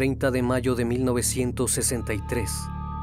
30 0.00 0.30
de 0.30 0.40
mayo 0.40 0.74
de 0.76 0.86
1963, 0.86 2.50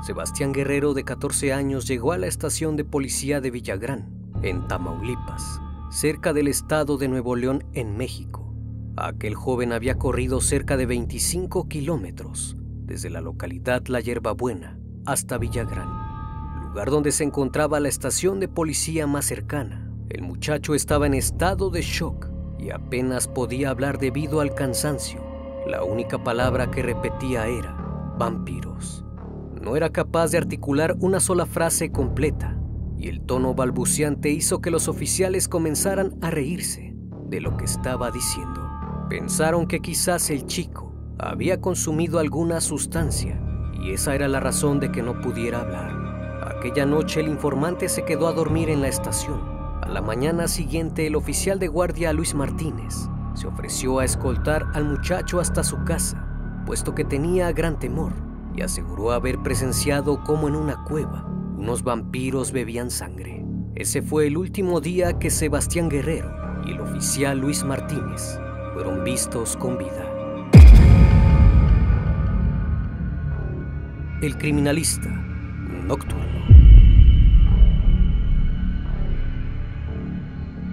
Sebastián 0.02 0.52
Guerrero, 0.52 0.96
de 0.96 1.04
14 1.04 1.54
años, 1.54 1.88
llegó 1.88 2.12
a 2.12 2.18
la 2.18 2.26
estación 2.26 2.76
de 2.76 2.86
policía 2.86 3.40
de 3.40 3.52
Villagrán, 3.52 4.10
en 4.42 4.68
Tamaulipas, 4.68 5.62
cerca 5.92 6.34
del 6.34 6.48
estado 6.48 6.98
de 6.98 7.08
Nuevo 7.08 7.36
León, 7.36 7.64
en 7.74 7.96
México. 7.98 8.52
Aquel 8.96 9.36
joven 9.36 9.74
había 9.74 10.00
corrido 10.00 10.42
cerca 10.42 10.76
de 10.76 10.88
25 10.88 11.68
kilómetros 11.68 12.58
desde 12.88 13.12
la 13.12 13.22
localidad 13.22 13.86
La 13.86 14.00
Hierbabuena 14.00 14.80
hasta 15.06 15.38
Villagrán, 15.38 16.64
lugar 16.70 16.90
donde 16.90 17.12
se 17.12 17.26
encontraba 17.26 17.80
la 17.80 17.90
estación 17.90 18.40
de 18.40 18.48
policía 18.48 19.06
más 19.06 19.26
cercana. 19.26 19.88
El 20.10 20.24
muchacho 20.24 20.74
estaba 20.74 21.06
en 21.06 21.14
estado 21.14 21.70
de 21.70 21.84
shock 21.84 22.28
y 22.58 22.72
apenas 22.72 23.28
podía 23.28 23.70
hablar 23.70 24.00
debido 24.00 24.42
al 24.42 24.56
cansancio. 24.56 25.27
La 25.68 25.84
única 25.84 26.24
palabra 26.24 26.72
que 26.72 26.82
repetía 26.82 27.46
era 27.48 27.76
vampiros. 28.18 29.04
No 29.62 29.76
era 29.76 29.90
capaz 29.90 30.32
de 30.32 30.38
articular 30.38 30.96
una 31.02 31.20
sola 31.20 31.46
frase 31.46 31.92
completa 31.92 32.58
y 32.98 33.10
el 33.10 33.20
tono 33.20 33.54
balbuceante 33.54 34.30
hizo 34.30 34.62
que 34.62 34.72
los 34.72 34.88
oficiales 34.88 35.50
comenzaran 35.50 36.16
a 36.22 36.32
reírse 36.32 36.96
de 37.26 37.42
lo 37.42 37.58
que 37.58 37.66
estaba 37.66 38.12
diciendo. 38.12 38.66
Pensaron 39.10 39.68
que 39.68 39.82
quizás 39.82 40.30
el 40.30 40.46
chico 40.46 40.94
había 41.20 41.60
consumido 41.60 42.20
alguna 42.20 42.62
sustancia 42.62 43.38
y 43.74 43.92
esa 43.92 44.16
era 44.16 44.30
la 44.30 44.40
razón 44.40 44.80
de 44.80 44.90
que 44.90 45.04
no 45.04 45.20
pudiera 45.20 45.60
hablar. 45.60 45.92
Aquella 46.58 46.86
noche 46.86 47.20
el 47.20 47.28
informante 47.28 47.90
se 47.90 48.06
quedó 48.06 48.30
a 48.30 48.34
dormir 48.34 48.70
en 48.70 48.82
la 48.82 48.88
estación. 48.88 49.42
A 49.82 49.90
la 49.90 50.02
mañana 50.02 50.48
siguiente 50.48 51.08
el 51.08 51.18
oficial 51.18 51.60
de 51.60 51.68
guardia 51.68 52.14
Luis 52.14 52.36
Martínez 52.36 53.10
se 53.38 53.46
ofreció 53.46 54.00
a 54.00 54.06
escoltar 54.06 54.66
al 54.74 54.84
muchacho 54.84 55.40
hasta 55.40 55.64
su 55.64 55.84
casa, 55.84 56.26
puesto 56.66 56.96
que 56.96 57.06
tenía 57.06 57.52
gran 57.52 57.78
temor, 57.78 58.14
y 58.56 58.64
aseguró 58.64 59.12
haber 59.12 59.38
presenciado 59.44 60.24
cómo 60.24 60.48
en 60.48 60.56
una 60.56 60.84
cueva 60.86 61.24
unos 61.56 61.84
vampiros 61.84 62.52
bebían 62.52 62.90
sangre. 62.90 63.46
Ese 63.76 64.02
fue 64.02 64.26
el 64.26 64.38
último 64.38 64.82
día 64.82 65.20
que 65.20 65.30
Sebastián 65.30 65.88
Guerrero 65.88 66.32
y 66.66 66.72
el 66.72 66.82
oficial 66.82 67.38
Luis 67.38 67.64
Martínez 67.64 68.40
fueron 68.74 69.04
vistos 69.04 69.56
con 69.56 69.78
vida. 69.78 70.04
El 74.24 74.36
criminalista 74.40 75.10
nocturno. 75.86 76.26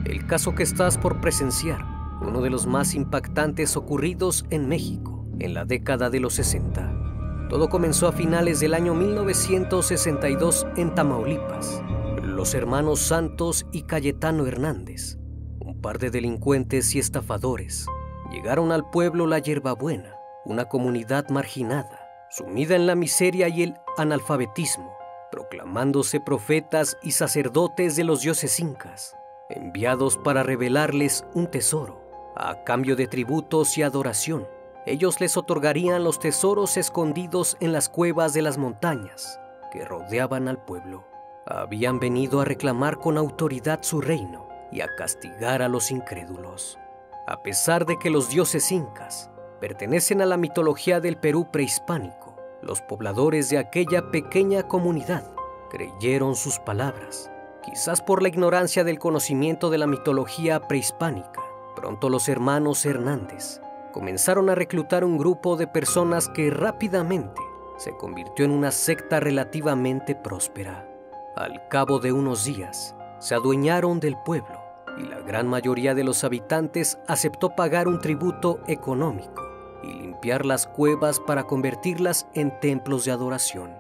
El 0.07 0.27
caso 0.27 0.55
que 0.55 0.63
estás 0.63 0.97
por 0.97 1.21
presenciar 1.21 1.94
uno 2.27 2.41
de 2.41 2.51
los 2.51 2.67
más 2.67 2.95
impactantes 2.95 3.77
ocurridos 3.77 4.45
en 4.51 4.69
México 4.69 5.27
en 5.41 5.55
la 5.55 5.65
década 5.65 6.11
de 6.11 6.21
los 6.21 6.35
60. 6.35 7.47
Todo 7.49 7.69
comenzó 7.69 8.09
a 8.09 8.13
finales 8.13 8.61
del 8.61 8.75
año 8.75 8.95
1962 8.95 10.67
en 10.77 10.95
Tamaulipas. 10.95 11.83
Los 12.23 12.55
hermanos 12.55 13.01
Santos 13.01 13.67
y 13.73 13.83
Cayetano 13.83 14.47
Hernández, 14.47 15.19
un 15.61 15.81
par 15.81 15.99
de 15.99 16.11
delincuentes 16.11 16.95
y 16.95 16.99
estafadores, 16.99 17.87
llegaron 18.31 18.73
al 18.73 18.89
pueblo 18.91 19.27
La 19.27 19.39
Hierbabuena, 19.39 20.17
una 20.45 20.65
comunidad 20.67 21.29
marginada, 21.29 22.09
sumida 22.31 22.75
en 22.77 22.87
la 22.87 22.95
miseria 22.95 23.49
y 23.49 23.63
el 23.63 23.75
analfabetismo, 23.97 24.93
proclamándose 25.31 26.21
profetas 26.21 26.97
y 27.03 27.13
sacerdotes 27.13 27.97
de 27.97 28.05
los 28.05 28.23
dioses 28.23 28.59
incas, 28.59 29.17
enviados 29.51 30.17
para 30.17 30.43
revelarles 30.43 31.25
un 31.35 31.47
tesoro 31.49 32.04
a 32.37 32.65
cambio 32.65 32.97
de 32.97 33.07
tributos 33.07 33.79
y 33.79 33.83
adoración, 33.83 34.47
ellos 34.87 35.21
les 35.21 35.37
otorgarían 35.37 36.05
los 36.05 36.19
tesoros 36.19 36.77
escondidos 36.77 37.57
en 37.61 37.73
las 37.73 37.89
cuevas 37.89 38.35
de 38.35 38.43
las 38.43 38.59
montañas 38.59 39.41
que 39.73 39.85
rodeaban 39.85 40.49
al 40.49 40.59
pueblo. 40.59 41.05
Habían 41.47 42.01
venido 42.01 42.41
a 42.41 42.45
reclamar 42.45 42.99
con 42.99 43.17
autoridad 43.17 43.83
su 43.83 44.01
reino 44.01 44.49
y 44.71 44.81
a 44.81 44.95
castigar 44.97 45.63
a 45.63 45.69
los 45.69 45.91
incrédulos. 45.91 46.79
A 47.27 47.43
pesar 47.43 47.87
de 47.87 47.99
que 47.99 48.11
los 48.11 48.29
dioses 48.29 48.71
incas 48.73 49.31
pertenecen 49.61 50.21
a 50.21 50.27
la 50.27 50.37
mitología 50.37 51.01
del 51.01 51.17
Perú 51.17 51.49
prehispánico, 51.51 52.37
los 52.61 52.83
pobladores 52.83 53.49
de 53.51 53.59
aquella 53.59 54.11
pequeña 54.11 54.65
comunidad 54.65 55.31
creyeron 55.71 56.35
sus 56.35 56.59
palabras, 56.59 57.31
quizás 57.63 58.03
por 58.03 58.23
la 58.23 58.29
ignorancia 58.29 58.85
del 58.85 58.99
conocimiento 58.99 59.71
de 59.71 59.79
la 59.79 59.87
mitología 59.87 60.61
prehispánica. 60.61 61.44
Pronto 61.75 62.09
los 62.09 62.29
hermanos 62.29 62.85
Hernández 62.87 63.61
comenzaron 63.93 64.51
a 64.51 64.55
reclutar 64.55 65.05
un 65.05 65.17
grupo 65.17 65.57
de 65.57 65.67
personas 65.67 66.29
que 66.29 66.51
rápidamente 66.51 67.41
se 67.77 67.97
convirtió 67.97 68.45
en 68.45 68.51
una 68.51 68.71
secta 68.71 69.21
relativamente 69.21 70.15
próspera. 70.15 70.89
Al 71.37 71.69
cabo 71.69 71.99
de 71.99 72.13
unos 72.13 72.45
días, 72.45 72.95
se 73.19 73.35
adueñaron 73.35 74.01
del 74.01 74.17
pueblo 74.25 74.61
y 74.99 75.03
la 75.05 75.21
gran 75.21 75.49
mayoría 75.49 75.95
de 75.95 76.05
los 76.05 76.25
habitantes 76.25 76.99
aceptó 77.09 77.51
pagar 77.51 77.89
un 77.89 78.01
tributo 78.01 78.61
económico 78.67 79.43
y 79.83 79.93
limpiar 79.93 80.47
las 80.47 80.67
cuevas 80.67 81.21
para 81.21 81.45
convertirlas 81.45 82.27
en 82.35 82.59
templos 82.61 83.05
de 83.05 83.13
adoración. 83.13 83.73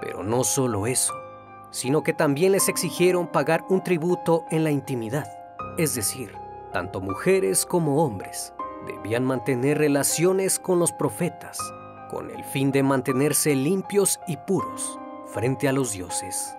Pero 0.00 0.22
no 0.22 0.44
solo 0.44 0.86
eso, 0.86 1.14
sino 1.70 2.02
que 2.02 2.12
también 2.12 2.52
les 2.52 2.68
exigieron 2.68 3.28
pagar 3.28 3.64
un 3.68 3.82
tributo 3.82 4.44
en 4.50 4.64
la 4.64 4.70
intimidad, 4.70 5.26
es 5.78 5.94
decir, 5.94 6.32
tanto 6.72 7.00
mujeres 7.00 7.66
como 7.66 8.04
hombres 8.04 8.52
debían 8.86 9.24
mantener 9.24 9.78
relaciones 9.78 10.58
con 10.58 10.78
los 10.78 10.92
profetas 10.92 11.58
con 12.08 12.30
el 12.30 12.44
fin 12.44 12.70
de 12.72 12.82
mantenerse 12.82 13.54
limpios 13.54 14.20
y 14.26 14.36
puros 14.36 14.98
frente 15.26 15.68
a 15.68 15.72
los 15.72 15.92
dioses. 15.92 16.56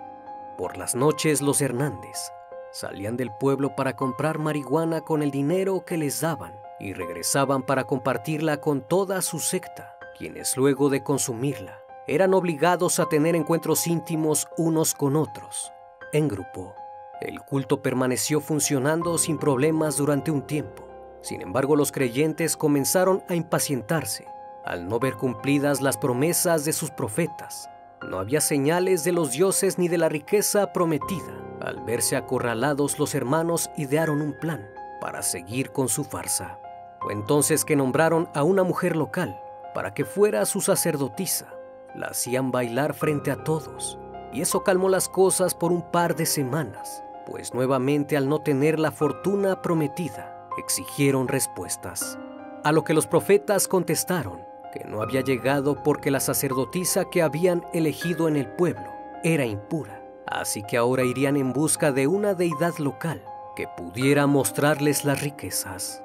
Por 0.56 0.76
las 0.76 0.94
noches 0.94 1.40
los 1.40 1.60
Hernández 1.60 2.32
salían 2.70 3.16
del 3.16 3.30
pueblo 3.32 3.74
para 3.74 3.96
comprar 3.96 4.38
marihuana 4.38 5.00
con 5.00 5.22
el 5.22 5.30
dinero 5.30 5.84
que 5.84 5.96
les 5.96 6.20
daban 6.20 6.52
y 6.78 6.92
regresaban 6.92 7.62
para 7.62 7.84
compartirla 7.84 8.60
con 8.60 8.82
toda 8.82 9.22
su 9.22 9.40
secta, 9.40 9.96
quienes 10.16 10.56
luego 10.56 10.90
de 10.90 11.02
consumirla 11.02 11.80
eran 12.06 12.34
obligados 12.34 13.00
a 13.00 13.06
tener 13.06 13.34
encuentros 13.36 13.86
íntimos 13.86 14.48
unos 14.56 14.94
con 14.94 15.16
otros, 15.16 15.72
en 16.12 16.28
grupo. 16.28 16.74
El 17.20 17.40
culto 17.40 17.82
permaneció 17.82 18.40
funcionando 18.40 19.18
sin 19.18 19.38
problemas 19.38 19.96
durante 19.96 20.30
un 20.30 20.42
tiempo. 20.42 20.86
Sin 21.20 21.42
embargo, 21.42 21.74
los 21.74 21.90
creyentes 21.90 22.56
comenzaron 22.56 23.24
a 23.28 23.34
impacientarse 23.34 24.28
al 24.64 24.86
no 24.86 25.00
ver 25.00 25.14
cumplidas 25.14 25.80
las 25.80 25.96
promesas 25.96 26.64
de 26.64 26.72
sus 26.72 26.90
profetas. 26.90 27.68
No 28.08 28.18
había 28.18 28.40
señales 28.40 29.02
de 29.02 29.12
los 29.12 29.32
dioses 29.32 29.78
ni 29.78 29.88
de 29.88 29.98
la 29.98 30.08
riqueza 30.08 30.72
prometida. 30.72 31.34
Al 31.60 31.80
verse 31.80 32.16
acorralados, 32.16 32.98
los 32.98 33.14
hermanos 33.14 33.70
idearon 33.76 34.20
un 34.20 34.38
plan 34.38 34.68
para 35.00 35.22
seguir 35.22 35.72
con 35.72 35.88
su 35.88 36.04
farsa. 36.04 36.60
Fue 37.00 37.14
entonces 37.14 37.64
que 37.64 37.76
nombraron 37.76 38.28
a 38.34 38.44
una 38.44 38.62
mujer 38.62 38.94
local 38.94 39.40
para 39.74 39.94
que 39.94 40.04
fuera 40.04 40.44
su 40.44 40.60
sacerdotisa. 40.60 41.52
La 41.96 42.08
hacían 42.08 42.52
bailar 42.52 42.94
frente 42.94 43.30
a 43.30 43.42
todos 43.42 43.98
y 44.32 44.42
eso 44.42 44.62
calmó 44.62 44.88
las 44.88 45.08
cosas 45.08 45.54
por 45.54 45.72
un 45.72 45.90
par 45.90 46.14
de 46.14 46.26
semanas 46.26 47.02
pues 47.28 47.52
nuevamente 47.52 48.16
al 48.16 48.28
no 48.28 48.40
tener 48.40 48.78
la 48.78 48.90
fortuna 48.90 49.60
prometida, 49.60 50.48
exigieron 50.56 51.28
respuestas. 51.28 52.18
A 52.64 52.72
lo 52.72 52.84
que 52.84 52.94
los 52.94 53.06
profetas 53.06 53.68
contestaron 53.68 54.40
que 54.72 54.84
no 54.84 55.02
había 55.02 55.20
llegado 55.20 55.82
porque 55.82 56.10
la 56.10 56.20
sacerdotisa 56.20 57.04
que 57.06 57.22
habían 57.22 57.64
elegido 57.72 58.28
en 58.28 58.36
el 58.36 58.46
pueblo 58.46 58.90
era 59.22 59.44
impura, 59.46 60.02
así 60.26 60.62
que 60.62 60.76
ahora 60.76 61.04
irían 61.04 61.36
en 61.36 61.52
busca 61.52 61.92
de 61.92 62.06
una 62.06 62.34
deidad 62.34 62.76
local 62.78 63.22
que 63.56 63.68
pudiera 63.76 64.26
mostrarles 64.26 65.04
las 65.04 65.22
riquezas. 65.22 66.02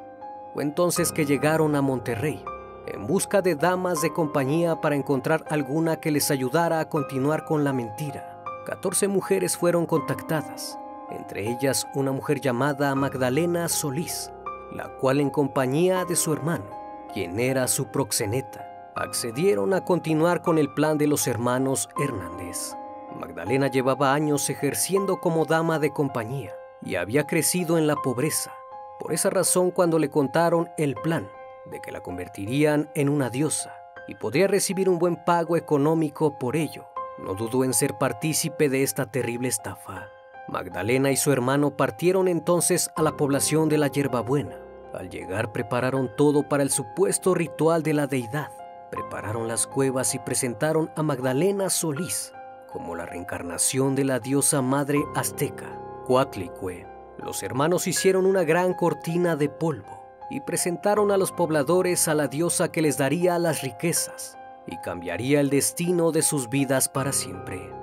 Fue 0.54 0.64
entonces 0.64 1.12
que 1.12 1.26
llegaron 1.26 1.76
a 1.76 1.82
Monterrey 1.82 2.44
en 2.88 3.08
busca 3.08 3.42
de 3.42 3.56
damas 3.56 4.02
de 4.02 4.12
compañía 4.12 4.82
para 4.82 4.96
encontrar 4.96 5.46
alguna 5.50 5.98
que 5.98 6.12
les 6.12 6.32
ayudara 6.32 6.80
a 6.80 6.90
continuar 6.90 7.46
con 7.46 7.64
la 7.64 7.74
mentira. 7.74 8.44
14 8.66 9.08
mujeres 9.08 9.58
fueron 9.58 9.86
contactadas, 9.86 10.78
entre 11.14 11.50
ellas 11.50 11.88
una 11.94 12.12
mujer 12.12 12.42
llamada 12.42 12.94
Magdalena 12.96 13.70
Solís, 13.70 14.32
la 14.72 14.90
cual 14.98 15.20
en 15.20 15.30
compañía 15.30 16.06
de 16.06 16.16
su 16.16 16.34
hermano, 16.34 16.66
quien 17.14 17.40
era 17.40 17.68
su 17.68 17.88
proxeneta, 17.88 18.92
accedieron 18.96 19.74
a 19.74 19.84
continuar 19.84 20.42
con 20.42 20.58
el 20.58 20.74
plan 20.74 20.98
de 20.98 21.08
los 21.08 21.28
hermanos 21.28 21.90
Hernández. 21.98 22.76
Magdalena 23.20 23.68
llevaba 23.68 24.14
años 24.14 24.50
ejerciendo 24.50 25.20
como 25.20 25.46
dama 25.46 25.80
de 25.80 25.92
compañía 25.92 26.52
y 26.82 26.96
había 26.96 27.26
crecido 27.26 27.78
en 27.78 27.88
la 27.88 27.96
pobreza. 27.96 28.52
Por 29.00 29.14
esa 29.14 29.30
razón, 29.30 29.72
cuando 29.72 30.00
le 30.00 30.10
contaron 30.10 30.70
el 30.78 30.96
plan 30.96 31.28
de 31.70 31.80
que 31.82 31.92
la 31.92 32.02
convertirían 32.02 32.90
en 32.96 33.10
una 33.10 33.30
diosa 33.30 33.74
y 34.08 34.16
podría 34.16 34.48
recibir 34.48 34.90
un 34.90 35.00
buen 35.00 35.24
pago 35.24 35.56
económico 35.58 36.38
por 36.38 36.56
ello, 36.56 36.86
no 37.20 37.36
dudó 37.36 37.64
en 37.64 37.74
ser 37.74 37.98
partícipe 37.98 38.70
de 38.70 38.84
esta 38.84 39.06
terrible 39.06 39.48
estafa. 39.48 40.10
Magdalena 40.54 41.10
y 41.10 41.18
su 41.18 41.32
hermano 41.32 41.76
partieron 41.76 42.28
entonces 42.28 42.92
a 42.96 43.02
la 43.02 43.18
población 43.18 43.70
de 43.70 43.80
la 43.80 43.88
Hierbabuena. 43.88 44.56
Al 44.94 45.10
llegar 45.10 45.52
prepararon 45.52 46.12
todo 46.16 46.48
para 46.48 46.62
el 46.62 46.70
supuesto 46.70 47.34
ritual 47.34 47.82
de 47.82 47.96
la 47.96 48.06
deidad. 48.06 48.52
Prepararon 48.92 49.48
las 49.48 49.66
cuevas 49.66 50.14
y 50.14 50.20
presentaron 50.20 50.92
a 50.96 51.02
Magdalena 51.02 51.72
Solís 51.72 52.34
como 52.72 52.96
la 52.96 53.08
reencarnación 53.08 53.96
de 53.96 54.04
la 54.04 54.20
diosa 54.20 54.62
madre 54.62 55.00
azteca, 55.16 55.80
Coatlicue. 56.06 56.86
Los 57.18 57.42
hermanos 57.42 57.88
hicieron 57.88 58.28
una 58.28 58.44
gran 58.44 58.76
cortina 58.76 59.36
de 59.36 59.50
polvo 59.50 60.04
y 60.30 60.42
presentaron 60.42 61.12
a 61.12 61.18
los 61.18 61.32
pobladores 61.32 62.08
a 62.08 62.14
la 62.14 62.28
diosa 62.28 62.72
que 62.72 62.84
les 62.84 62.98
daría 63.00 63.40
las 63.40 63.64
riquezas 63.64 64.38
y 64.68 64.78
cambiaría 64.78 65.40
el 65.40 65.50
destino 65.50 66.12
de 66.12 66.22
sus 66.22 66.50
vidas 66.50 66.90
para 66.90 67.12
siempre. 67.12 67.83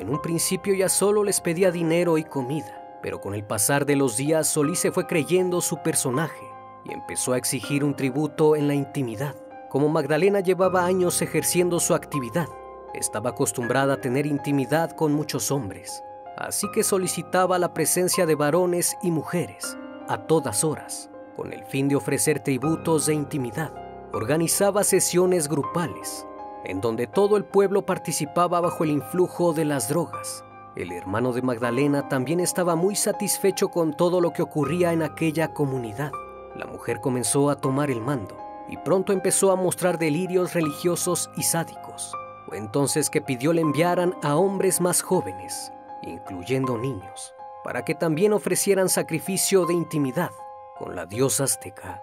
En 0.00 0.08
un 0.08 0.22
principio 0.22 0.72
ya 0.72 0.88
solo 0.88 1.24
les 1.24 1.42
pedía 1.42 1.70
dinero 1.70 2.16
y 2.16 2.24
comida, 2.24 2.98
pero 3.02 3.20
con 3.20 3.34
el 3.34 3.44
pasar 3.44 3.84
de 3.84 3.96
los 3.96 4.16
días 4.16 4.46
Solís 4.46 4.78
se 4.78 4.92
fue 4.92 5.06
creyendo 5.06 5.60
su 5.60 5.82
personaje 5.82 6.42
y 6.86 6.94
empezó 6.94 7.34
a 7.34 7.36
exigir 7.36 7.84
un 7.84 7.94
tributo 7.94 8.56
en 8.56 8.66
la 8.66 8.72
intimidad. 8.72 9.36
Como 9.68 9.90
Magdalena 9.90 10.40
llevaba 10.40 10.86
años 10.86 11.20
ejerciendo 11.20 11.78
su 11.80 11.94
actividad, 11.94 12.48
estaba 12.94 13.30
acostumbrada 13.30 13.92
a 13.92 14.00
tener 14.00 14.24
intimidad 14.24 14.92
con 14.92 15.12
muchos 15.12 15.50
hombres, 15.50 16.02
así 16.38 16.66
que 16.72 16.82
solicitaba 16.82 17.58
la 17.58 17.74
presencia 17.74 18.24
de 18.24 18.36
varones 18.36 18.96
y 19.02 19.10
mujeres 19.10 19.76
a 20.08 20.16
todas 20.26 20.64
horas 20.64 21.10
con 21.36 21.52
el 21.52 21.62
fin 21.66 21.88
de 21.88 21.96
ofrecer 21.96 22.40
tributos 22.40 23.04
de 23.04 23.12
intimidad. 23.12 23.70
Organizaba 24.14 24.82
sesiones 24.82 25.46
grupales, 25.46 26.26
en 26.64 26.80
donde 26.80 27.06
todo 27.06 27.36
el 27.36 27.44
pueblo 27.44 27.86
participaba 27.86 28.60
bajo 28.60 28.84
el 28.84 28.90
influjo 28.90 29.52
de 29.52 29.64
las 29.64 29.88
drogas. 29.88 30.44
El 30.76 30.92
hermano 30.92 31.32
de 31.32 31.42
Magdalena 31.42 32.08
también 32.08 32.40
estaba 32.40 32.76
muy 32.76 32.94
satisfecho 32.94 33.68
con 33.68 33.96
todo 33.96 34.20
lo 34.20 34.32
que 34.32 34.42
ocurría 34.42 34.92
en 34.92 35.02
aquella 35.02 35.52
comunidad. 35.52 36.12
La 36.54 36.66
mujer 36.66 37.00
comenzó 37.00 37.50
a 37.50 37.56
tomar 37.56 37.90
el 37.90 38.00
mando 38.00 38.36
y 38.68 38.76
pronto 38.76 39.12
empezó 39.12 39.50
a 39.50 39.56
mostrar 39.56 39.98
delirios 39.98 40.54
religiosos 40.54 41.30
y 41.36 41.42
sádicos. 41.42 42.12
Fue 42.46 42.58
entonces 42.58 43.10
que 43.10 43.20
pidió 43.20 43.52
le 43.52 43.62
enviaran 43.62 44.14
a 44.22 44.36
hombres 44.36 44.80
más 44.80 45.02
jóvenes, 45.02 45.72
incluyendo 46.02 46.78
niños, 46.78 47.34
para 47.64 47.84
que 47.84 47.94
también 47.94 48.32
ofrecieran 48.32 48.88
sacrificio 48.88 49.66
de 49.66 49.74
intimidad 49.74 50.30
con 50.78 50.94
la 50.94 51.04
diosa 51.06 51.44
azteca. 51.44 52.02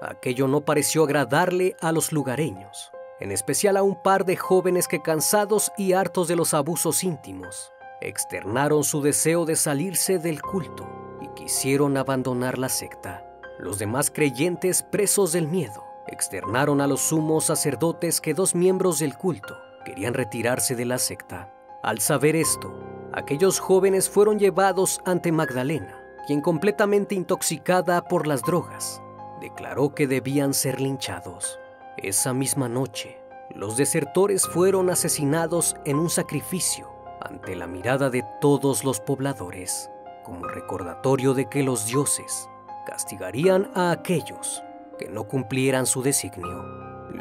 Aquello 0.00 0.48
no 0.48 0.62
pareció 0.62 1.04
agradarle 1.04 1.76
a 1.80 1.92
los 1.92 2.12
lugareños, 2.12 2.90
en 3.20 3.32
especial 3.32 3.76
a 3.76 3.82
un 3.82 4.02
par 4.02 4.24
de 4.24 4.36
jóvenes 4.36 4.88
que 4.88 5.02
cansados 5.02 5.72
y 5.76 5.92
hartos 5.92 6.26
de 6.26 6.36
los 6.36 6.54
abusos 6.54 7.04
íntimos, 7.04 7.72
externaron 8.00 8.82
su 8.82 9.02
deseo 9.02 9.44
de 9.44 9.56
salirse 9.56 10.18
del 10.18 10.40
culto 10.40 10.88
y 11.20 11.28
quisieron 11.34 11.98
abandonar 11.98 12.56
la 12.56 12.70
secta. 12.70 13.26
Los 13.58 13.78
demás 13.78 14.10
creyentes, 14.10 14.82
presos 14.82 15.32
del 15.32 15.46
miedo, 15.48 15.84
externaron 16.06 16.80
a 16.80 16.86
los 16.86 17.02
sumos 17.02 17.44
sacerdotes 17.44 18.22
que 18.22 18.32
dos 18.32 18.54
miembros 18.54 19.00
del 19.00 19.18
culto 19.18 19.58
querían 19.84 20.14
retirarse 20.14 20.74
de 20.74 20.86
la 20.86 20.96
secta. 20.96 21.52
Al 21.82 22.00
saber 22.00 22.36
esto, 22.36 22.72
aquellos 23.12 23.58
jóvenes 23.60 24.08
fueron 24.08 24.38
llevados 24.38 25.00
ante 25.04 25.30
Magdalena, 25.30 26.02
quien 26.26 26.40
completamente 26.40 27.14
intoxicada 27.14 28.02
por 28.02 28.26
las 28.26 28.42
drogas, 28.42 29.02
declaró 29.40 29.94
que 29.94 30.06
debían 30.06 30.54
ser 30.54 30.80
linchados. 30.80 31.58
Esa 31.96 32.32
misma 32.32 32.68
noche, 32.68 33.18
los 33.54 33.76
desertores 33.76 34.46
fueron 34.46 34.90
asesinados 34.90 35.76
en 35.84 35.98
un 35.98 36.10
sacrificio 36.10 36.88
ante 37.20 37.56
la 37.56 37.66
mirada 37.66 38.10
de 38.10 38.24
todos 38.40 38.84
los 38.84 39.00
pobladores, 39.00 39.90
como 40.24 40.46
recordatorio 40.46 41.34
de 41.34 41.48
que 41.48 41.62
los 41.62 41.86
dioses 41.86 42.48
castigarían 42.86 43.70
a 43.74 43.90
aquellos 43.90 44.62
que 44.98 45.08
no 45.08 45.24
cumplieran 45.24 45.86
su 45.86 46.02
designio. 46.02 46.62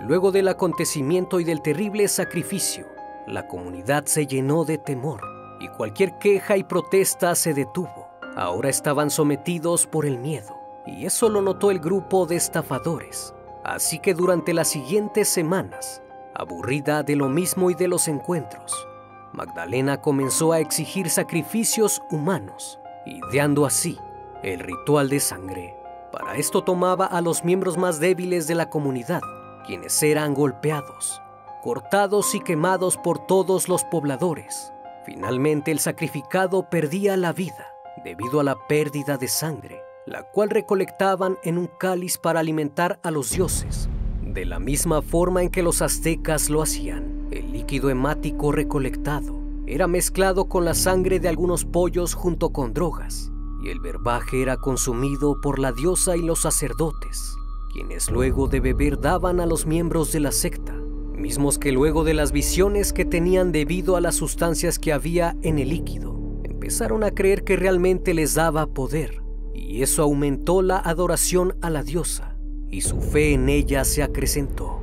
Luego 0.08 0.32
del 0.32 0.48
acontecimiento 0.48 1.40
y 1.40 1.44
del 1.44 1.62
terrible 1.62 2.08
sacrificio, 2.08 2.86
la 3.28 3.48
comunidad 3.48 4.06
se 4.06 4.28
llenó 4.28 4.66
de 4.66 4.78
temor 4.78 5.22
y 5.60 5.68
cualquier 5.70 6.18
queja 6.20 6.58
y 6.58 6.64
protesta 6.64 7.36
se 7.36 7.54
detuvo 7.54 8.10
ahora 8.36 8.70
estaban 8.70 9.10
sometidos 9.10 9.86
por 9.86 10.06
el 10.06 10.18
miedo, 10.18 10.59
y 10.90 11.06
eso 11.06 11.30
lo 11.30 11.42
notó 11.42 11.72
el 11.72 11.80
grupo 11.80 12.26
de 12.26 12.36
estafadores. 12.36 13.34
Así 13.64 14.00
que 14.00 14.14
durante 14.14 14.54
las 14.54 14.70
siguientes 14.70 15.30
semanas, 15.30 16.02
aburrida 16.34 17.04
de 17.04 17.16
lo 17.16 17.30
mismo 17.30 17.70
y 17.70 17.76
de 17.76 17.88
los 17.88 18.08
encuentros, 18.08 18.88
Magdalena 19.34 20.02
comenzó 20.02 20.54
a 20.54 20.60
exigir 20.60 21.10
sacrificios 21.10 22.02
humanos, 22.10 22.80
ideando 23.06 23.66
así 23.66 24.00
el 24.42 24.60
ritual 24.60 25.10
de 25.10 25.20
sangre. 25.20 25.76
Para 26.12 26.36
esto 26.36 26.64
tomaba 26.64 27.06
a 27.06 27.22
los 27.22 27.44
miembros 27.44 27.78
más 27.78 28.00
débiles 28.00 28.48
de 28.48 28.56
la 28.56 28.70
comunidad, 28.70 29.22
quienes 29.66 30.02
eran 30.02 30.34
golpeados, 30.34 31.22
cortados 31.62 32.34
y 32.34 32.40
quemados 32.40 32.98
por 32.98 33.20
todos 33.20 33.70
los 33.70 33.84
pobladores. 33.84 34.74
Finalmente 35.06 35.72
el 35.72 35.80
sacrificado 35.80 36.70
perdía 36.70 37.16
la 37.18 37.34
vida 37.34 37.68
debido 38.04 38.40
a 38.40 38.44
la 38.44 38.56
pérdida 38.68 39.18
de 39.18 39.28
sangre, 39.28 39.84
la 40.06 40.24
cual 40.24 40.50
recolectaban 40.50 41.38
en 41.44 41.58
un 41.58 41.68
cáliz 41.80 42.18
para 42.18 42.40
alimentar 42.40 43.00
a 43.04 43.12
los 43.12 43.32
dioses, 43.32 43.90
de 44.24 44.46
la 44.46 44.60
misma 44.60 45.02
forma 45.02 45.44
en 45.44 45.50
que 45.50 45.64
los 45.64 45.82
aztecas 45.82 46.50
lo 46.50 46.62
hacían. 46.62 47.28
El 47.32 47.52
líquido 47.52 47.90
hemático 47.90 48.52
recolectado 48.52 49.40
era 49.68 49.88
mezclado 49.88 50.46
con 50.46 50.66
la 50.66 50.74
sangre 50.74 51.20
de 51.20 51.30
algunos 51.30 51.64
pollos 51.64 52.16
junto 52.16 52.50
con 52.50 52.74
drogas, 52.74 53.32
y 53.64 53.70
el 53.70 53.80
verbaje 53.80 54.42
era 54.42 54.58
consumido 54.58 55.40
por 55.42 55.60
la 55.60 55.72
diosa 55.72 56.18
y 56.18 56.22
los 56.22 56.42
sacerdotes, 56.42 57.36
quienes 57.72 58.10
luego 58.10 58.48
de 58.48 58.62
beber 58.62 59.00
daban 59.00 59.40
a 59.40 59.46
los 59.46 59.68
miembros 59.68 60.12
de 60.12 60.22
la 60.22 60.32
secta, 60.32 60.74
mismos 61.20 61.60
que 61.60 61.72
luego 61.72 62.04
de 62.04 62.16
las 62.16 62.32
visiones 62.32 62.94
que 62.94 63.06
tenían 63.06 63.52
debido 63.52 63.96
a 63.96 64.02
las 64.02 64.16
sustancias 64.16 64.80
que 64.80 64.92
había 64.92 65.36
en 65.44 65.60
el 65.60 65.70
líquido, 65.70 66.18
empezaron 66.44 67.04
a 67.04 67.12
creer 67.12 67.44
que 67.44 67.56
realmente 67.56 68.14
les 68.14 68.34
daba 68.34 68.66
poder, 68.66 69.22
y 69.54 69.84
eso 69.84 70.04
aumentó 70.04 70.62
la 70.62 70.78
adoración 70.78 71.58
a 71.62 71.70
la 71.70 71.84
diosa, 71.84 72.36
y 72.70 72.82
su 72.82 73.02
fe 73.02 73.34
en 73.34 73.50
ella 73.50 73.84
se 73.86 74.04
acrecentó. 74.04 74.82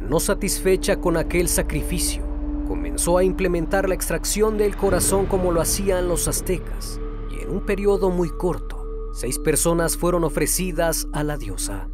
No 0.00 0.20
satisfecha 0.20 1.00
con 1.00 1.16
aquel 1.16 1.48
sacrificio, 1.48 2.22
comenzó 2.66 3.18
a 3.18 3.24
implementar 3.24 3.88
la 3.88 3.94
extracción 3.94 4.58
del 4.58 4.76
corazón 4.76 5.26
como 5.26 5.52
lo 5.52 5.60
hacían 5.60 6.08
los 6.08 6.28
aztecas, 6.28 7.00
y 7.30 7.42
en 7.42 7.50
un 7.50 7.64
periodo 7.64 8.10
muy 8.10 8.30
corto, 8.30 8.84
seis 9.14 9.38
personas 9.38 9.96
fueron 9.96 10.24
ofrecidas 10.24 11.06
a 11.12 11.22
la 11.22 11.36
diosa 11.36 11.88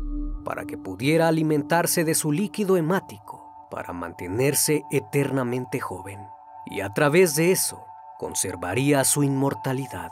para 0.45 0.65
que 0.65 0.79
pudiera 0.79 1.29
alimentarse 1.29 2.05
de 2.05 2.15
su 2.15 2.33
líquido 2.33 2.77
hemático 2.77 3.69
para 3.71 3.93
mantenerse 3.93 4.85
eternamente 4.91 5.79
joven. 5.79 6.19
Y 6.67 6.81
a 6.81 6.93
través 6.93 7.37
de 7.37 7.53
eso, 7.53 7.85
conservaría 8.19 9.05
su 9.05 9.23
inmortalidad. 9.23 10.11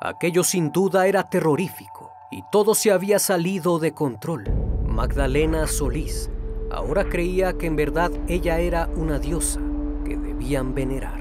Aquello 0.00 0.44
sin 0.44 0.72
duda 0.72 1.06
era 1.06 1.22
terrorífico 1.22 2.12
y 2.30 2.42
todo 2.52 2.74
se 2.74 2.92
había 2.92 3.18
salido 3.18 3.78
de 3.78 3.94
control. 3.94 4.44
Magdalena 4.86 5.66
Solís 5.66 6.30
ahora 6.70 7.08
creía 7.08 7.56
que 7.56 7.66
en 7.66 7.76
verdad 7.76 8.10
ella 8.28 8.58
era 8.58 8.90
una 8.94 9.18
diosa 9.18 9.58
que 10.04 10.18
debían 10.18 10.74
venerar 10.74 11.18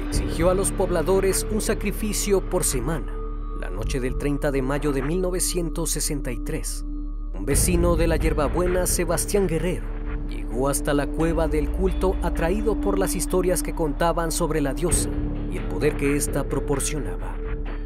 y 0.00 0.06
exigió 0.06 0.48
a 0.48 0.54
los 0.54 0.72
pobladores 0.72 1.46
un 1.50 1.60
sacrificio 1.60 2.48
por 2.48 2.64
semana. 2.64 3.12
La 3.60 3.68
noche 3.68 4.00
del 4.00 4.16
30 4.16 4.50
de 4.50 4.62
mayo 4.62 4.92
de 4.92 5.02
1963, 5.02 6.86
un 7.34 7.44
vecino 7.44 7.94
de 7.94 8.06
la 8.06 8.16
hierbabuena 8.16 8.86
Sebastián 8.86 9.46
Guerrero 9.46 9.86
llegó 10.30 10.70
hasta 10.70 10.94
la 10.94 11.06
cueva 11.06 11.46
del 11.46 11.70
culto 11.70 12.16
atraído 12.22 12.80
por 12.80 12.98
las 12.98 13.16
historias 13.16 13.62
que 13.62 13.74
contaban 13.74 14.32
sobre 14.32 14.62
la 14.62 14.72
diosa 14.72 15.10
y 15.50 15.58
el 15.58 15.64
poder 15.68 15.98
que 15.98 16.16
ésta 16.16 16.44
proporcionaba. 16.44 17.43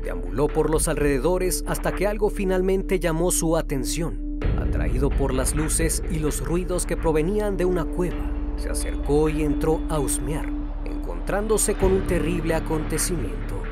Deambuló 0.09 0.49
por 0.49 0.71
los 0.71 0.89
alrededores 0.89 1.63
hasta 1.67 1.93
que 1.93 2.07
algo 2.07 2.31
finalmente 2.31 2.99
llamó 2.99 3.31
su 3.31 3.59
atención. 3.59 4.39
Atraído 4.59 5.11
por 5.11 5.35
las 5.35 5.55
luces 5.55 6.03
y 6.11 6.19
los 6.19 6.43
ruidos 6.43 6.87
que 6.87 6.97
provenían 6.97 7.59
de 7.59 7.67
una 7.67 7.85
cueva, 7.85 8.33
se 8.57 8.71
acercó 8.71 9.29
y 9.29 9.43
entró 9.43 9.83
a 9.91 9.99
husmear, 9.99 10.51
encontrándose 10.87 11.75
con 11.75 11.93
un 11.93 12.07
terrible 12.07 12.55
acontecimiento. 12.55 13.63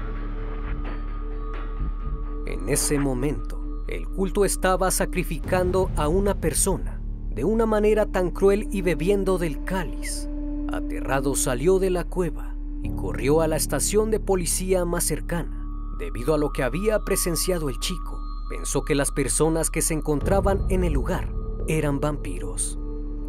En 2.45 2.69
ese 2.69 2.99
momento, 2.99 3.85
el 3.89 4.07
culto 4.07 4.45
estaba 4.45 4.91
sacrificando 4.91 5.91
a 5.97 6.07
una 6.07 6.39
persona 6.39 7.01
de 7.31 7.45
una 7.45 7.65
manera 7.65 8.05
tan 8.05 8.31
cruel 8.31 8.69
y 8.71 8.83
bebiendo 8.83 9.39
del 9.39 9.65
cáliz. 9.65 10.29
Aterrado 10.71 11.35
salió 11.35 11.79
de 11.79 11.89
la 11.89 12.05
cueva 12.05 12.55
y 12.83 12.91
corrió 12.91 13.41
a 13.41 13.49
la 13.49 13.57
estación 13.57 14.11
de 14.11 14.21
policía 14.21 14.85
más 14.85 15.05
cercana. 15.05 15.56
Debido 15.99 16.35
a 16.35 16.39
lo 16.39 16.53
que 16.53 16.63
había 16.63 16.99
presenciado 17.05 17.71
el 17.71 17.79
chico, 17.79 18.21
pensó 18.51 18.85
que 18.85 18.95
las 18.95 19.11
personas 19.11 19.71
que 19.71 19.81
se 19.81 19.95
encontraban 19.95 20.67
en 20.69 20.85
el 20.85 20.93
lugar 20.93 21.33
eran 21.69 22.01
vampiros. 22.01 22.79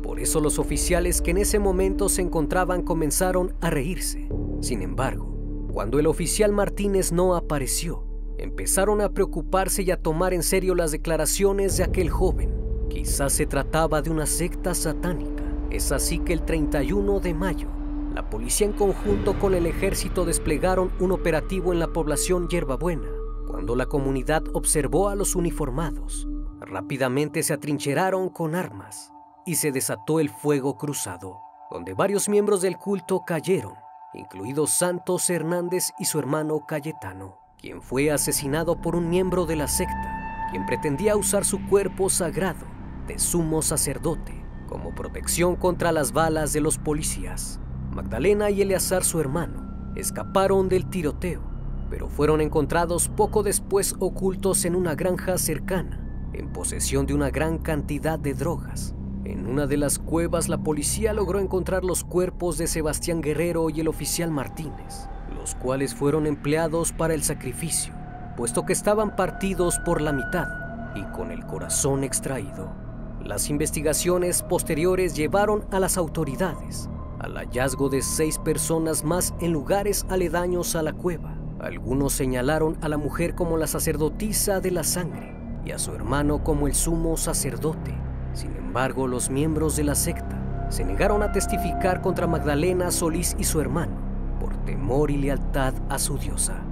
Por 0.04 0.20
eso 0.20 0.42
los 0.42 0.60
oficiales 0.60 1.22
que 1.22 1.32
en 1.32 1.38
ese 1.38 1.60
momento 1.60 2.10
se 2.10 2.22
encontraban 2.22 2.82
comenzaron 2.82 3.56
a 3.62 3.70
reírse. 3.70 4.28
Sin 4.62 4.82
embargo, 4.82 5.68
cuando 5.72 5.98
el 5.98 6.08
oficial 6.08 6.52
Martínez 6.52 7.14
no 7.14 7.36
apareció, 7.36 8.04
empezaron 8.38 9.00
a 9.00 9.14
preocuparse 9.14 9.84
y 9.84 9.92
a 9.92 10.02
tomar 10.02 10.34
en 10.34 10.44
serio 10.44 10.76
las 10.76 10.92
declaraciones 10.92 11.78
de 11.78 11.86
aquel 11.86 12.10
joven. 12.10 12.54
Quizás 12.90 13.32
se 13.32 13.46
trataba 13.46 14.02
de 14.02 14.10
una 14.10 14.26
secta 14.26 14.74
satánica. 14.74 15.44
Es 15.72 15.94
así 15.94 16.20
que 16.20 16.34
el 16.34 16.44
31 16.44 17.20
de 17.22 17.34
mayo, 17.34 17.70
la 18.18 18.32
policía 18.32 18.66
en 18.66 18.74
conjunto 18.74 19.38
con 19.38 19.54
el 19.54 19.68
ejército 19.68 20.26
desplegaron 20.26 20.92
un 21.00 21.12
operativo 21.12 21.72
en 21.72 21.78
la 21.78 21.86
población 21.86 22.48
Yerbabuena. 22.48 23.08
Cuando 23.48 23.76
la 23.76 23.86
comunidad 23.86 24.42
observó 24.54 25.10
a 25.10 25.16
los 25.16 25.36
uniformados, 25.36 26.28
rápidamente 26.60 27.44
se 27.44 27.54
atrincheraron 27.54 28.30
con 28.30 28.56
armas 28.56 29.14
y 29.46 29.54
se 29.54 29.72
desató 29.72 30.20
el 30.20 30.32
fuego 30.32 30.80
cruzado, 30.80 31.42
donde 31.70 31.94
varios 31.94 32.28
miembros 32.28 32.64
del 32.64 32.78
culto 32.78 33.22
cayeron, 33.24 33.76
incluidos 34.16 34.72
Santos 34.72 35.30
Hernández 35.30 35.92
y 36.00 36.06
su 36.06 36.18
hermano 36.18 36.66
Cayetano 36.68 37.38
quien 37.60 37.84
fue 37.84 38.12
asesinado 38.12 38.82
por 38.82 38.96
un 38.96 39.10
miembro 39.10 39.46
de 39.46 39.56
la 39.56 39.68
secta, 39.68 40.48
quien 40.52 40.66
pretendía 40.66 41.16
usar 41.16 41.46
su 41.46 41.68
cuerpo 41.68 42.10
sagrado 42.10 42.66
de 43.08 43.20
sumo 43.20 43.62
sacerdote 43.62 44.44
como 44.68 44.94
protección 44.94 45.56
contra 45.56 45.92
las 45.92 46.12
balas 46.12 46.54
de 46.54 46.62
los 46.62 46.78
policías. 46.78 47.60
Magdalena 47.98 48.52
y 48.52 48.62
Eleazar, 48.62 49.04
su 49.04 49.20
hermano, 49.20 49.92
escaparon 49.96 50.70
del 50.70 50.88
tiroteo, 50.88 51.42
pero 51.90 52.08
fueron 52.08 52.42
encontrados 52.42 53.10
poco 53.10 53.42
después 53.42 53.96
ocultos 53.98 54.66
en 54.66 54.76
una 54.76 54.94
granja 54.94 55.40
cercana, 55.40 56.08
en 56.32 56.54
posesión 56.54 57.08
de 57.08 57.16
una 57.16 57.32
gran 57.32 57.58
cantidad 57.58 58.20
de 58.20 58.36
drogas. 58.36 58.94
En 59.26 59.48
una 59.48 59.66
de 59.66 59.78
las 59.78 59.98
cuevas 59.98 60.48
la 60.48 60.60
policía 60.60 61.12
logró 61.12 61.40
encontrar 61.40 61.84
los 61.84 62.04
cuerpos 62.04 62.60
de 62.60 62.68
Sebastián 62.68 63.20
Guerrero 63.20 63.68
y 63.72 63.80
el 63.80 63.88
oficial 63.88 64.30
Martínez 64.30 65.10
los 65.36 65.56
cuales 65.56 65.96
fueron 65.96 66.28
empleados 66.28 66.92
para 66.92 67.16
el 67.16 67.24
sacrificio, 67.24 67.96
puesto 68.36 68.64
que 68.64 68.74
estaban 68.74 69.16
partidos 69.16 69.80
por 69.80 70.02
la 70.02 70.14
mitad 70.14 70.48
y 70.96 71.04
con 71.16 71.32
el 71.32 71.46
corazón 71.48 72.04
extraído. 72.04 72.72
Las 73.24 73.50
investigaciones 73.50 74.44
posteriores 74.44 75.16
llevaron 75.16 75.66
a 75.72 75.80
las 75.80 75.98
autoridades 75.98 76.90
al 77.20 77.36
hallazgo 77.36 77.90
de 77.90 78.02
seis 78.02 78.38
personas 78.38 79.04
más 79.04 79.34
en 79.40 79.52
lugares 79.52 80.06
aledaños 80.10 80.76
a 80.76 80.84
la 80.84 80.94
cueva. 80.94 81.36
Algunos 81.60 82.14
señalaron 82.14 82.78
a 82.82 82.90
la 82.90 82.98
mujer 82.98 83.36
como 83.36 83.58
la 83.58 83.68
sacerdotisa 83.68 84.60
de 84.60 84.72
la 84.72 84.84
sangre 84.84 85.36
y 85.66 85.72
a 85.72 85.80
su 85.80 85.94
hermano 85.94 86.44
como 86.44 86.68
el 86.68 86.76
sumo 86.76 87.18
sacerdote. 87.18 87.96
Sin 88.34 88.56
embargo, 88.56 89.08
los 89.08 89.30
miembros 89.30 89.76
de 89.76 89.84
la 89.84 89.96
secta 89.96 90.68
se 90.70 90.86
negaron 90.86 91.24
a 91.24 91.32
testificar 91.32 92.02
contra 92.02 92.28
Magdalena 92.28 92.92
Solís 92.92 93.36
y 93.40 93.44
su 93.44 93.60
hermano 93.60 93.96
por 94.40 94.56
temor 94.66 95.10
y 95.10 95.18
lealtad 95.18 95.74
a 95.90 95.98
su 95.98 96.18
diosa. 96.18 96.64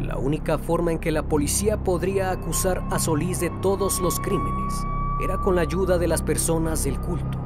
La 0.00 0.16
única 0.16 0.56
forma 0.56 0.92
en 0.92 0.98
que 0.98 1.12
la 1.12 1.22
policía 1.22 1.76
podría 1.84 2.30
acusar 2.30 2.82
a 2.90 2.98
Solís 2.98 3.40
de 3.40 3.50
todos 3.60 4.00
los 4.00 4.18
crímenes 4.18 4.74
era 5.22 5.36
con 5.36 5.54
la 5.54 5.62
ayuda 5.62 5.98
de 5.98 6.08
las 6.08 6.22
personas 6.22 6.84
del 6.84 6.98
culto. 6.98 7.38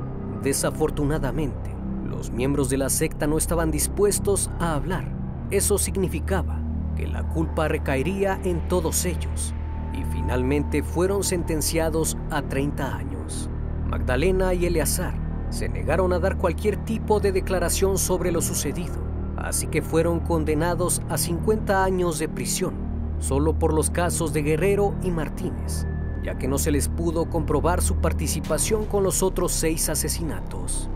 Desafortunadamente, 0.42 1.73
los 2.04 2.30
miembros 2.30 2.68
de 2.68 2.78
la 2.78 2.88
secta 2.88 3.26
no 3.26 3.38
estaban 3.38 3.70
dispuestos 3.70 4.50
a 4.58 4.74
hablar. 4.74 5.12
Eso 5.50 5.78
significaba 5.78 6.60
que 6.96 7.06
la 7.06 7.26
culpa 7.28 7.68
recaería 7.68 8.40
en 8.44 8.66
todos 8.68 9.04
ellos 9.04 9.54
y 9.92 10.04
finalmente 10.12 10.82
fueron 10.82 11.22
sentenciados 11.22 12.16
a 12.30 12.42
30 12.42 12.96
años. 12.96 13.50
Magdalena 13.86 14.54
y 14.54 14.66
Eleazar 14.66 15.14
se 15.50 15.68
negaron 15.68 16.12
a 16.12 16.18
dar 16.18 16.36
cualquier 16.36 16.76
tipo 16.84 17.20
de 17.20 17.32
declaración 17.32 17.98
sobre 17.98 18.32
lo 18.32 18.42
sucedido 18.42 19.04
así 19.44 19.66
que 19.66 19.82
fueron 19.82 20.20
condenados 20.20 21.02
a 21.08 21.18
50 21.18 21.84
años 21.84 22.18
de 22.18 22.28
prisión, 22.28 22.74
solo 23.18 23.58
por 23.58 23.72
los 23.72 23.90
casos 23.90 24.32
de 24.32 24.42
Guerrero 24.42 24.94
y 25.02 25.10
Martínez, 25.10 25.86
ya 26.22 26.38
que 26.38 26.48
no 26.48 26.58
se 26.58 26.70
les 26.70 26.88
pudo 26.88 27.28
comprobar 27.28 27.82
su 27.82 27.96
participación 27.96 28.86
con 28.86 29.02
los 29.02 29.22
otros 29.22 29.52
seis 29.52 29.88
asesinatos. 29.88 30.88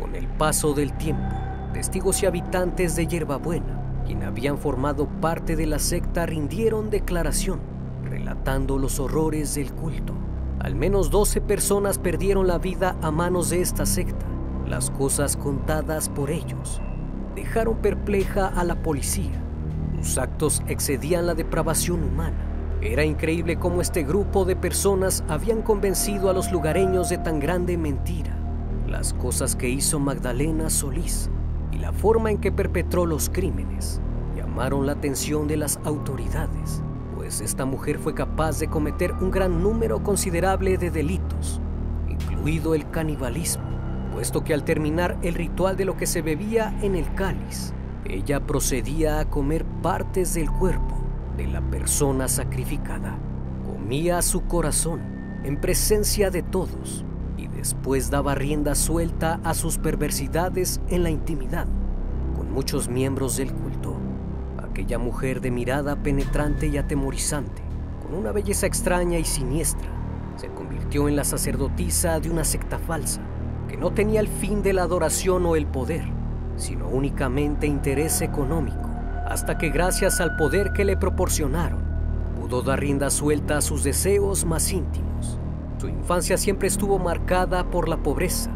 Con 0.00 0.16
el 0.16 0.26
paso 0.26 0.72
del 0.72 0.96
tiempo, 0.96 1.34
testigos 1.72 2.22
y 2.22 2.26
habitantes 2.26 2.96
de 2.96 3.06
Yerbabuena, 3.06 4.02
quien 4.06 4.22
habían 4.22 4.58
formado 4.58 5.06
parte 5.20 5.56
de 5.56 5.66
la 5.66 5.78
secta, 5.78 6.26
rindieron 6.26 6.90
declaración, 6.90 7.60
relatando 8.04 8.78
los 8.78 8.98
horrores 8.98 9.54
del 9.54 9.72
culto. 9.72 10.14
Al 10.58 10.74
menos 10.74 11.10
12 11.10 11.40
personas 11.42 11.98
perdieron 11.98 12.46
la 12.46 12.58
vida 12.58 12.96
a 13.02 13.10
manos 13.10 13.50
de 13.50 13.60
esta 13.60 13.86
secta, 13.86 14.26
las 14.66 14.90
cosas 14.90 15.36
contadas 15.36 16.08
por 16.08 16.30
ellos 16.30 16.80
dejaron 17.34 17.76
perpleja 17.76 18.48
a 18.48 18.64
la 18.64 18.82
policía. 18.82 19.42
Sus 20.00 20.18
actos 20.18 20.62
excedían 20.66 21.26
la 21.26 21.34
depravación 21.34 22.02
humana. 22.02 22.36
Era 22.80 23.04
increíble 23.04 23.56
cómo 23.56 23.80
este 23.80 24.02
grupo 24.02 24.44
de 24.44 24.56
personas 24.56 25.22
habían 25.28 25.62
convencido 25.62 26.30
a 26.30 26.32
los 26.32 26.50
lugareños 26.50 27.08
de 27.08 27.18
tan 27.18 27.38
grande 27.40 27.76
mentira. 27.76 28.39
Las 28.90 29.14
cosas 29.14 29.56
que 29.56 29.68
hizo 29.68 29.98
Magdalena 30.00 30.68
Solís 30.68 31.30
y 31.72 31.78
la 31.78 31.92
forma 31.92 32.30
en 32.30 32.38
que 32.38 32.52
perpetró 32.52 33.06
los 33.06 33.30
crímenes 33.30 34.00
llamaron 34.36 34.84
la 34.84 34.92
atención 34.92 35.46
de 35.46 35.56
las 35.56 35.78
autoridades, 35.84 36.82
pues 37.14 37.40
esta 37.40 37.64
mujer 37.64 37.98
fue 37.98 38.14
capaz 38.14 38.58
de 38.58 38.68
cometer 38.68 39.12
un 39.12 39.30
gran 39.30 39.62
número 39.62 40.02
considerable 40.02 40.76
de 40.76 40.90
delitos, 40.90 41.60
incluido 42.08 42.74
el 42.74 42.90
canibalismo 42.90 43.70
puesto 44.12 44.42
que 44.44 44.54
al 44.54 44.64
terminar 44.64 45.18
el 45.22 45.34
ritual 45.34 45.76
de 45.76 45.84
lo 45.84 45.96
que 45.96 46.06
se 46.06 46.20
bebía 46.20 46.76
en 46.82 46.94
el 46.96 47.14
cáliz, 47.14 47.72
ella 48.04 48.40
procedía 48.40 49.20
a 49.20 49.24
comer 49.30 49.64
partes 49.82 50.34
del 50.34 50.50
cuerpo 50.50 50.96
de 51.36 51.46
la 51.46 51.60
persona 51.60 52.28
sacrificada. 52.28 53.16
Comía 53.64 54.20
su 54.20 54.42
corazón 54.42 55.00
en 55.44 55.60
presencia 55.60 56.30
de 56.30 56.42
todos 56.42 57.04
y 57.40 57.48
después 57.48 58.10
daba 58.10 58.34
rienda 58.34 58.74
suelta 58.74 59.40
a 59.44 59.54
sus 59.54 59.78
perversidades 59.78 60.80
en 60.88 61.02
la 61.02 61.10
intimidad 61.10 61.66
con 62.36 62.52
muchos 62.52 62.88
miembros 62.88 63.36
del 63.36 63.52
culto. 63.52 63.96
Aquella 64.58 64.98
mujer 64.98 65.40
de 65.40 65.50
mirada 65.50 65.96
penetrante 65.96 66.66
y 66.68 66.76
atemorizante, 66.76 67.62
con 68.02 68.14
una 68.14 68.32
belleza 68.32 68.66
extraña 68.66 69.18
y 69.18 69.24
siniestra, 69.24 69.88
se 70.36 70.48
convirtió 70.48 71.08
en 71.08 71.16
la 71.16 71.24
sacerdotisa 71.24 72.20
de 72.20 72.30
una 72.30 72.44
secta 72.44 72.78
falsa 72.78 73.20
que 73.68 73.76
no 73.76 73.92
tenía 73.92 74.20
el 74.20 74.28
fin 74.28 74.62
de 74.62 74.72
la 74.72 74.82
adoración 74.82 75.46
o 75.46 75.56
el 75.56 75.66
poder, 75.66 76.04
sino 76.56 76.88
únicamente 76.88 77.66
interés 77.66 78.20
económico, 78.20 78.90
hasta 79.28 79.58
que 79.58 79.70
gracias 79.70 80.20
al 80.20 80.36
poder 80.36 80.72
que 80.72 80.84
le 80.84 80.96
proporcionaron, 80.96 81.80
pudo 82.40 82.62
dar 82.62 82.80
rienda 82.80 83.10
suelta 83.10 83.58
a 83.58 83.60
sus 83.62 83.84
deseos 83.84 84.44
más 84.44 84.72
íntimos. 84.72 85.39
Su 85.80 85.88
infancia 85.88 86.36
siempre 86.36 86.68
estuvo 86.68 86.98
marcada 86.98 87.70
por 87.70 87.88
la 87.88 88.02
pobreza, 88.02 88.50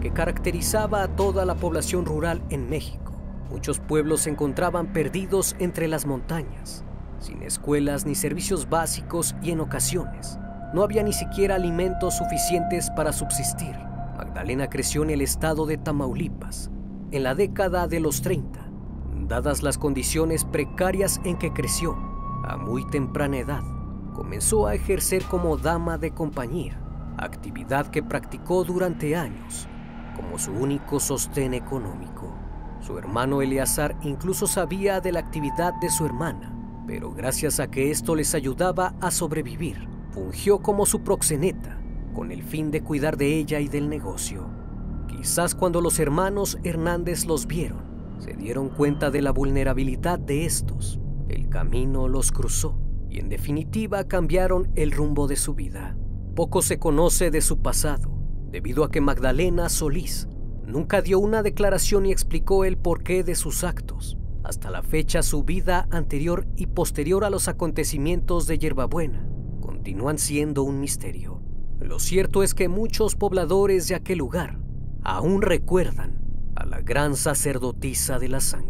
que 0.00 0.12
caracterizaba 0.12 1.02
a 1.02 1.08
toda 1.14 1.44
la 1.44 1.54
población 1.54 2.06
rural 2.06 2.42
en 2.48 2.70
México. 2.70 3.12
Muchos 3.50 3.80
pueblos 3.80 4.22
se 4.22 4.30
encontraban 4.30 4.94
perdidos 4.94 5.56
entre 5.58 5.88
las 5.88 6.06
montañas, 6.06 6.82
sin 7.18 7.42
escuelas 7.42 8.06
ni 8.06 8.14
servicios 8.14 8.70
básicos 8.70 9.36
y 9.42 9.50
en 9.50 9.60
ocasiones 9.60 10.38
no 10.72 10.82
había 10.82 11.02
ni 11.02 11.12
siquiera 11.12 11.56
alimentos 11.56 12.16
suficientes 12.16 12.88
para 12.96 13.12
subsistir. 13.12 13.76
Magdalena 14.16 14.70
creció 14.70 15.02
en 15.02 15.10
el 15.10 15.20
estado 15.20 15.66
de 15.66 15.76
Tamaulipas 15.76 16.70
en 17.10 17.24
la 17.24 17.34
década 17.34 17.88
de 17.88 18.00
los 18.00 18.22
30, 18.22 18.58
dadas 19.28 19.62
las 19.62 19.76
condiciones 19.76 20.46
precarias 20.46 21.20
en 21.24 21.36
que 21.36 21.52
creció 21.52 21.94
a 22.42 22.56
muy 22.56 22.86
temprana 22.88 23.36
edad. 23.36 23.79
Comenzó 24.20 24.66
a 24.66 24.74
ejercer 24.74 25.24
como 25.24 25.56
dama 25.56 25.96
de 25.96 26.10
compañía, 26.10 26.78
actividad 27.16 27.86
que 27.86 28.02
practicó 28.02 28.64
durante 28.64 29.16
años 29.16 29.66
como 30.14 30.38
su 30.38 30.52
único 30.52 31.00
sostén 31.00 31.54
económico. 31.54 32.30
Su 32.80 32.98
hermano 32.98 33.40
Eleazar 33.40 33.96
incluso 34.02 34.46
sabía 34.46 35.00
de 35.00 35.12
la 35.12 35.20
actividad 35.20 35.72
de 35.80 35.88
su 35.88 36.04
hermana, 36.04 36.54
pero 36.86 37.14
gracias 37.14 37.60
a 37.60 37.70
que 37.70 37.90
esto 37.90 38.14
les 38.14 38.34
ayudaba 38.34 38.94
a 39.00 39.10
sobrevivir, 39.10 39.88
fungió 40.10 40.58
como 40.58 40.84
su 40.84 41.02
proxeneta 41.02 41.80
con 42.14 42.30
el 42.30 42.42
fin 42.42 42.70
de 42.70 42.82
cuidar 42.82 43.16
de 43.16 43.38
ella 43.38 43.58
y 43.58 43.68
del 43.68 43.88
negocio. 43.88 44.50
Quizás 45.08 45.54
cuando 45.54 45.80
los 45.80 45.98
hermanos 45.98 46.58
Hernández 46.62 47.24
los 47.24 47.46
vieron, 47.46 47.82
se 48.18 48.34
dieron 48.34 48.68
cuenta 48.68 49.10
de 49.10 49.22
la 49.22 49.30
vulnerabilidad 49.30 50.18
de 50.18 50.44
estos. 50.44 51.00
El 51.30 51.48
camino 51.48 52.06
los 52.06 52.30
cruzó 52.32 52.89
y 53.10 53.18
en 53.18 53.28
definitiva 53.28 54.04
cambiaron 54.04 54.70
el 54.76 54.92
rumbo 54.92 55.26
de 55.26 55.36
su 55.36 55.54
vida. 55.54 55.96
Poco 56.34 56.62
se 56.62 56.78
conoce 56.78 57.30
de 57.30 57.40
su 57.40 57.60
pasado, 57.60 58.10
debido 58.50 58.84
a 58.84 58.90
que 58.90 59.00
Magdalena 59.00 59.68
Solís 59.68 60.28
nunca 60.64 61.02
dio 61.02 61.18
una 61.18 61.42
declaración 61.42 62.06
y 62.06 62.12
explicó 62.12 62.64
el 62.64 62.78
porqué 62.78 63.24
de 63.24 63.34
sus 63.34 63.64
actos. 63.64 64.16
Hasta 64.44 64.70
la 64.70 64.82
fecha 64.82 65.22
su 65.22 65.44
vida 65.44 65.86
anterior 65.90 66.46
y 66.56 66.66
posterior 66.66 67.24
a 67.24 67.30
los 67.30 67.48
acontecimientos 67.48 68.46
de 68.46 68.58
Yerbabuena 68.58 69.26
continúan 69.60 70.18
siendo 70.18 70.62
un 70.62 70.80
misterio. 70.80 71.42
Lo 71.78 71.98
cierto 71.98 72.42
es 72.42 72.54
que 72.54 72.68
muchos 72.68 73.16
pobladores 73.16 73.88
de 73.88 73.94
aquel 73.94 74.18
lugar 74.18 74.58
aún 75.02 75.42
recuerdan 75.42 76.20
a 76.54 76.66
la 76.66 76.80
gran 76.80 77.16
sacerdotisa 77.16 78.18
de 78.18 78.28
la 78.28 78.40
sangre. 78.40 78.69